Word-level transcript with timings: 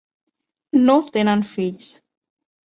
No 0.87 0.95
tenen 1.19 1.45
fills. 1.53 1.93